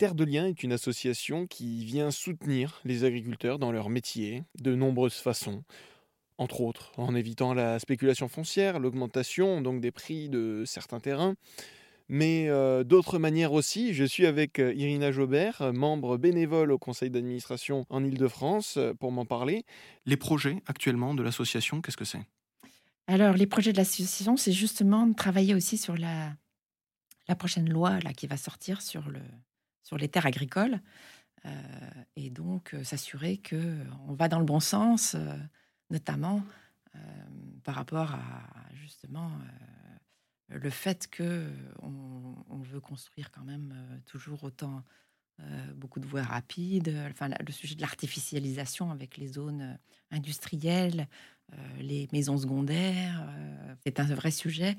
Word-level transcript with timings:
Terre 0.00 0.14
de 0.14 0.24
Liens 0.24 0.46
est 0.46 0.62
une 0.62 0.72
association 0.72 1.46
qui 1.46 1.84
vient 1.84 2.10
soutenir 2.10 2.80
les 2.86 3.04
agriculteurs 3.04 3.58
dans 3.58 3.70
leur 3.70 3.90
métier 3.90 4.44
de 4.58 4.74
nombreuses 4.74 5.18
façons. 5.18 5.62
Entre 6.38 6.62
autres, 6.62 6.92
en 6.96 7.14
évitant 7.14 7.52
la 7.52 7.78
spéculation 7.78 8.26
foncière, 8.26 8.78
l'augmentation 8.78 9.60
donc 9.60 9.82
des 9.82 9.90
prix 9.90 10.30
de 10.30 10.62
certains 10.64 11.00
terrains, 11.00 11.34
mais 12.08 12.48
euh, 12.48 12.82
d'autres 12.82 13.18
manières 13.18 13.52
aussi. 13.52 13.92
Je 13.92 14.04
suis 14.04 14.24
avec 14.24 14.58
euh, 14.58 14.72
Irina 14.72 15.12
Jobert, 15.12 15.70
membre 15.74 16.16
bénévole 16.16 16.72
au 16.72 16.78
conseil 16.78 17.10
d'administration 17.10 17.84
en 17.90 18.02
Ile-de-France, 18.02 18.78
euh, 18.78 18.94
pour 18.94 19.12
m'en 19.12 19.26
parler. 19.26 19.66
Les 20.06 20.16
projets 20.16 20.62
actuellement 20.64 21.12
de 21.12 21.22
l'association, 21.22 21.82
qu'est-ce 21.82 21.98
que 21.98 22.06
c'est? 22.06 22.24
Alors, 23.06 23.34
les 23.34 23.46
projets 23.46 23.72
de 23.72 23.76
l'association, 23.76 24.38
c'est 24.38 24.52
justement 24.52 25.06
de 25.06 25.14
travailler 25.14 25.54
aussi 25.54 25.76
sur 25.76 25.94
la, 25.94 26.32
la 27.28 27.36
prochaine 27.36 27.68
loi 27.68 28.00
là, 28.00 28.14
qui 28.14 28.26
va 28.26 28.38
sortir 28.38 28.80
sur 28.80 29.06
le, 29.10 29.20
sur 29.90 29.98
les 29.98 30.08
terres 30.08 30.26
agricoles. 30.26 30.80
Euh, 31.46 31.50
et 32.14 32.30
donc 32.30 32.74
euh, 32.74 32.84
s'assurer 32.84 33.38
que 33.38 33.76
on 34.06 34.14
va 34.14 34.28
dans 34.28 34.38
le 34.38 34.44
bon 34.44 34.60
sens, 34.60 35.16
euh, 35.16 35.36
notamment 35.90 36.42
par 37.62 37.76
rapport 37.76 38.14
à 38.14 38.42
justement 38.74 39.30
le 40.48 40.70
fait 40.70 41.06
que 41.06 41.48
on, 41.82 42.58
veut 42.58 42.80
construire 42.80 43.30
quand 43.30 43.44
même 43.44 43.72
toujours 44.06 44.42
autant 44.42 44.82
beaucoup 45.76 46.00
de 46.00 46.06
voies 46.06 46.24
rapides, 46.24 46.92
enfin 47.08 47.28
le 47.28 47.52
sujet 47.52 47.76
de 47.76 47.80
l'artificialisation 47.80 48.90
avec 48.90 49.18
les 49.18 49.28
zones 49.28 49.78
industrielles, 50.10 51.06
les 51.80 52.08
maisons 52.12 52.36
secondaires, 52.38 53.26
c'est 53.84 54.00
un 54.00 54.04
vrai 54.04 54.30
sujet 54.30 54.76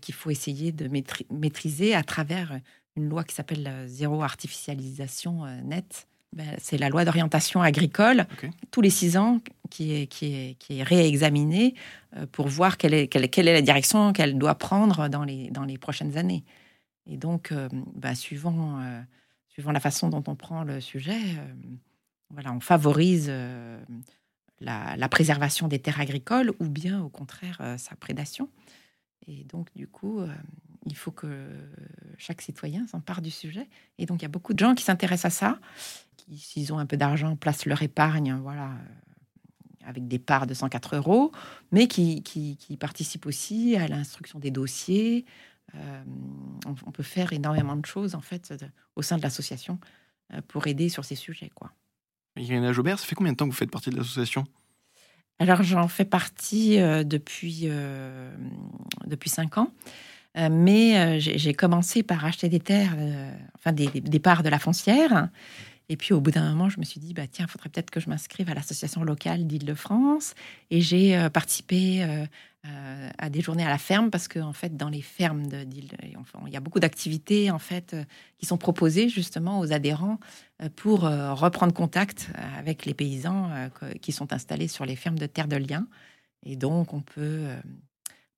qu'il 0.00 0.14
faut 0.14 0.30
essayer 0.30 0.72
de 0.72 0.88
maîtriser 1.30 1.94
à 1.94 2.02
travers 2.02 2.60
une 2.96 3.08
loi 3.08 3.24
qui 3.24 3.34
s'appelle 3.34 3.84
zéro 3.86 4.22
artificialisation 4.22 5.44
euh, 5.44 5.60
nette. 5.62 6.06
Ben, 6.32 6.54
c'est 6.58 6.78
la 6.78 6.88
loi 6.88 7.04
d'orientation 7.04 7.60
agricole, 7.60 8.24
tous 8.70 8.80
les 8.80 8.90
six 8.90 9.16
ans, 9.16 9.40
qui 9.68 9.94
est, 9.94 10.06
qui 10.06 10.26
est, 10.26 10.54
qui 10.60 10.78
est 10.78 10.82
réexaminée 10.84 11.74
euh, 12.16 12.26
pour 12.30 12.46
voir 12.46 12.76
quelle 12.76 12.94
est, 12.94 13.08
quelle, 13.08 13.28
quelle 13.28 13.48
est 13.48 13.52
la 13.52 13.62
direction 13.62 14.12
qu'elle 14.12 14.38
doit 14.38 14.54
prendre 14.54 15.08
dans 15.08 15.24
les, 15.24 15.50
dans 15.50 15.64
les 15.64 15.76
prochaines 15.76 16.16
années. 16.16 16.44
Et 17.06 17.16
donc, 17.16 17.50
euh, 17.50 17.68
ben, 17.96 18.14
suivant, 18.14 18.80
suivant 19.48 19.72
la 19.72 19.80
façon 19.80 20.08
dont 20.08 20.22
on 20.28 20.36
prend 20.36 20.62
le 20.62 20.80
sujet, 20.80 21.18
voilà, 22.32 22.52
on 22.52 22.60
favorise 22.60 23.32
la, 24.60 25.08
préservation 25.08 25.68
des 25.68 25.78
terres 25.78 26.00
agricoles 26.00 26.52
ou 26.60 26.68
bien 26.68 27.02
au 27.02 27.08
contraire 27.08 27.60
sa 27.78 27.96
prédation. 27.96 28.48
Et 29.26 29.44
donc, 29.44 29.68
du 29.74 29.86
coup, 29.86 30.22
il 30.86 30.96
faut 30.96 31.10
que 31.10 31.48
chaque 32.18 32.42
citoyen 32.42 32.86
s'empare 32.86 33.22
du 33.22 33.30
sujet. 33.30 33.68
Et 33.98 34.06
donc, 34.06 34.20
il 34.20 34.22
y 34.22 34.26
a 34.26 34.30
beaucoup 34.30 34.54
de 34.54 34.58
gens 34.58 34.74
qui 34.74 34.84
s'intéressent 34.84 35.32
à 35.32 35.36
ça, 35.36 35.60
qui, 36.16 36.38
s'ils 36.38 36.72
ont 36.72 36.78
un 36.78 36.86
peu 36.86 36.96
d'argent, 36.96 37.36
placent 37.36 37.66
leur 37.66 37.82
épargne, 37.82 38.34
voilà, 38.34 38.70
euh, 38.70 39.86
avec 39.86 40.08
des 40.08 40.18
parts 40.18 40.46
de 40.46 40.54
104 40.54 40.96
euros, 40.96 41.32
mais 41.72 41.88
qui, 41.88 42.22
qui, 42.22 42.76
participent 42.76 43.26
aussi 43.26 43.76
à 43.76 43.88
l'instruction 43.88 44.38
des 44.38 44.50
dossiers. 44.50 45.24
Euh, 45.74 46.04
on, 46.66 46.90
peut 46.90 47.02
faire 47.02 47.32
énormément 47.32 47.76
de 47.76 47.86
choses, 47.86 48.14
en 48.14 48.20
fait, 48.20 48.54
au 48.96 49.02
sein 49.02 49.16
de 49.16 49.22
l'association 49.22 49.78
euh, 50.32 50.40
pour 50.48 50.66
aider 50.66 50.88
sur 50.88 51.04
ces 51.04 51.14
sujets, 51.14 51.50
quoi. 51.54 51.72
Irina 52.36 52.72
Jobert, 52.72 52.98
ça 52.98 53.06
fait 53.06 53.14
combien 53.14 53.32
de 53.32 53.36
temps 53.36 53.46
que 53.46 53.50
vous 53.50 53.56
faites 53.56 53.70
partie 53.70 53.90
de 53.90 53.96
l'association? 53.96 54.44
Alors 55.38 55.62
j'en 55.62 55.88
fais 55.88 56.04
partie 56.04 56.78
depuis, 56.78 57.68
depuis 59.06 59.30
cinq 59.30 59.58
ans. 59.58 59.72
Euh, 60.36 60.48
mais 60.50 60.96
euh, 60.96 61.18
j'ai 61.18 61.54
commencé 61.54 62.02
par 62.02 62.24
acheter 62.24 62.48
des 62.48 62.60
terres, 62.60 62.94
euh, 62.96 63.32
enfin 63.56 63.72
des, 63.72 64.20
parts 64.20 64.42
de 64.42 64.48
la 64.48 64.58
foncière. 64.58 65.28
Et 65.88 65.96
puis 65.96 66.14
au 66.14 66.20
bout 66.20 66.30
d'un 66.30 66.48
moment, 66.50 66.68
je 66.68 66.78
me 66.78 66.84
suis 66.84 67.00
dit, 67.00 67.14
bah, 67.14 67.26
tiens, 67.30 67.46
il 67.48 67.50
faudrait 67.50 67.68
peut-être 67.68 67.90
que 67.90 67.98
je 67.98 68.08
m'inscrive 68.08 68.48
à 68.48 68.54
l'association 68.54 69.02
locale 69.02 69.46
d'Île-de-France. 69.46 70.34
Et 70.70 70.80
j'ai 70.80 71.28
participé 71.32 72.06
à 72.62 73.30
des 73.30 73.40
journées 73.40 73.64
à 73.64 73.68
la 73.70 73.78
ferme 73.78 74.10
parce 74.10 74.28
qu'en 74.28 74.48
en 74.48 74.52
fait, 74.52 74.76
dans 74.76 74.90
les 74.90 75.00
fermes 75.00 75.46
d'Île, 75.46 75.92
il 76.02 76.52
y 76.52 76.56
a 76.56 76.60
beaucoup 76.60 76.80
d'activités 76.80 77.50
en 77.50 77.58
fait 77.58 77.96
qui 78.36 78.44
sont 78.44 78.58
proposées 78.58 79.08
justement 79.08 79.60
aux 79.60 79.72
adhérents 79.72 80.20
pour 80.76 81.00
reprendre 81.00 81.72
contact 81.72 82.30
avec 82.58 82.84
les 82.84 82.92
paysans 82.92 83.50
qui 84.02 84.12
sont 84.12 84.34
installés 84.34 84.68
sur 84.68 84.84
les 84.84 84.94
fermes 84.94 85.18
de 85.18 85.26
Terre 85.26 85.48
de 85.48 85.56
Liens. 85.56 85.86
Et 86.44 86.56
donc, 86.56 86.92
on 86.92 87.00
peut 87.00 87.48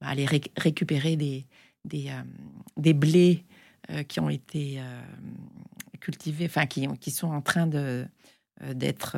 bah, 0.01 0.09
aller 0.09 0.27
récupérer 0.57 1.17
des, 1.17 1.47
des, 1.85 2.11
euh, 2.11 2.93
blés 2.93 3.45
euh, 3.91 4.03
qui 4.03 4.21
ont 4.21 4.29
été 4.29 4.81
euh, 4.81 5.03
cultivés, 6.01 6.47
enfin 6.47 6.67
qui, 6.67 6.87
qui 6.99 7.11
sont 7.11 7.29
en 7.29 7.41
train 7.41 7.67
de 7.67 8.07
d'être 8.75 9.17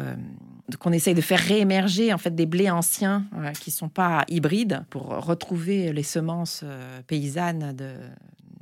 qu'on 0.78 0.92
essaye 0.92 1.14
de 1.14 1.20
faire 1.20 1.40
réémerger 1.40 2.12
en 2.12 2.18
fait 2.18 2.34
des 2.34 2.46
blés 2.46 2.70
anciens 2.70 3.24
qui 3.60 3.70
sont 3.70 3.88
pas 3.88 4.24
hybrides 4.28 4.82
pour 4.90 5.08
retrouver 5.08 5.92
les 5.92 6.02
semences 6.02 6.64
paysannes 7.06 7.74
de 7.74 7.94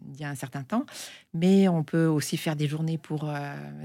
d'il 0.06 0.20
y 0.20 0.24
a 0.24 0.28
un 0.28 0.34
certain 0.34 0.62
temps 0.62 0.84
mais 1.32 1.68
on 1.68 1.84
peut 1.84 2.06
aussi 2.06 2.36
faire 2.36 2.56
des 2.56 2.66
journées 2.66 2.98
pour 2.98 3.32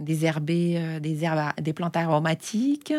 désherber 0.01 0.99
des 0.99 1.23
herbes 1.23 1.53
des 1.61 1.73
plantes 1.73 1.95
aromatiques 1.95 2.93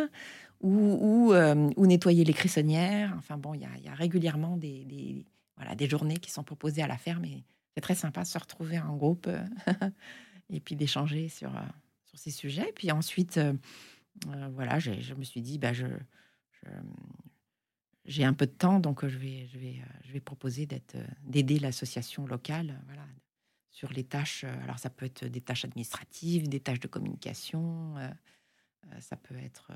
ou, 0.63 1.35
nettoyer 1.79 2.25
les 2.25 2.33
crissonnières 2.33 3.13
enfin 3.19 3.37
bon 3.37 3.55
il 3.55 3.61
y 3.61 3.89
a, 3.89 3.95
régulièrement 3.95 4.57
des, 4.57 4.85
des 4.85 5.27
voilà, 5.59 5.75
des 5.75 5.89
journées 5.89 6.17
qui 6.17 6.31
sont 6.31 6.45
proposées 6.45 6.83
à 6.83 6.87
la 6.87 6.97
ferme. 6.97 7.25
Et 7.25 7.45
c'est 7.75 7.81
très 7.81 7.95
sympa 7.95 8.23
de 8.23 8.27
se 8.27 8.39
retrouver 8.39 8.79
en 8.79 8.97
groupe 8.97 9.27
euh, 9.27 9.45
et 10.51 10.61
puis 10.61 10.77
d'échanger 10.77 11.29
sur, 11.29 11.55
euh, 11.55 11.61
sur 12.07 12.19
ces 12.19 12.31
sujets. 12.31 12.73
Puis 12.75 12.91
ensuite, 12.91 13.37
euh, 13.37 13.53
voilà, 14.53 14.79
je 14.79 15.15
me 15.15 15.25
suis 15.25 15.41
dit, 15.41 15.59
bah, 15.59 15.73
je, 15.73 15.87
j'ai 18.05 18.25
un 18.25 18.33
peu 18.33 18.47
de 18.47 18.53
temps, 18.53 18.81
donc 18.81 19.07
je 19.07 19.19
vais, 19.19 19.47
je 19.47 19.59
vais, 19.59 19.77
je 20.05 20.13
vais 20.13 20.21
proposer 20.21 20.67
d'être, 20.67 20.97
d'aider 21.23 21.59
l'association 21.59 22.27
locale, 22.27 22.81
voilà, 22.87 23.07
sur 23.71 23.93
les 23.93 24.05
tâches. 24.05 24.45
Alors 24.45 24.79
ça 24.79 24.91
peut 24.91 25.07
être 25.07 25.25
des 25.25 25.41
tâches 25.41 25.65
administratives, 25.65 26.49
des 26.49 26.61
tâches 26.61 26.81
de 26.81 26.89
communication, 26.89 27.95
ça 29.01 29.17
peut 29.17 29.37
être 29.37 29.73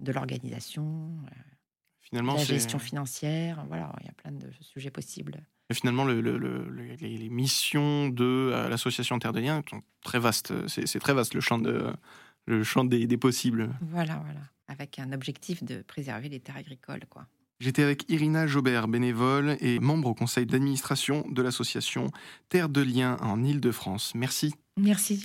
de 0.00 0.12
l'organisation, 0.12 1.24
Finalement, 2.02 2.34
la 2.34 2.44
gestion 2.44 2.78
financière, 2.78 3.64
voilà, 3.68 3.90
il 4.00 4.06
y 4.06 4.08
a 4.08 4.12
plein 4.12 4.32
de 4.32 4.50
sujets 4.60 4.90
possibles. 4.90 5.40
Et 5.70 5.74
finalement, 5.74 6.04
le, 6.04 6.20
les, 6.20 7.30
missions 7.30 8.08
de 8.08 8.50
euh, 8.52 8.68
l'association 8.68 9.18
Terre 9.18 9.32
de 9.32 9.40
Liens 9.40 9.62
sont 9.70 9.82
très 10.02 10.18
vastes. 10.18 10.52
C'est 10.68 10.98
très 10.98 11.14
vaste 11.14 11.32
le 11.32 11.40
champ, 11.40 11.58
de, 11.58 11.92
le 12.46 12.62
champ 12.62 12.84
des, 12.84 13.06
des, 13.06 13.16
possibles. 13.16 13.70
Voilà, 13.80 14.20
voilà, 14.24 14.40
avec 14.68 14.98
un 14.98 15.12
objectif 15.12 15.62
de 15.62 15.82
préserver 15.82 16.28
les 16.28 16.40
terres 16.40 16.56
agricoles, 16.56 17.04
quoi. 17.08 17.26
J'étais 17.62 17.84
avec 17.84 18.10
Irina 18.10 18.48
Jobert, 18.48 18.88
bénévole 18.88 19.56
et 19.60 19.78
membre 19.78 20.08
au 20.08 20.14
conseil 20.14 20.46
d'administration 20.46 21.24
de 21.30 21.42
l'association 21.42 22.10
Terre 22.48 22.68
de 22.68 22.80
Liens 22.80 23.16
en 23.20 23.44
Île-de-France. 23.44 24.16
Merci. 24.16 24.52
Merci. 24.76 25.22